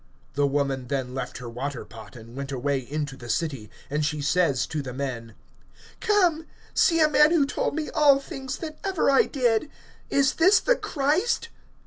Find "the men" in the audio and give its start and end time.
4.81-5.35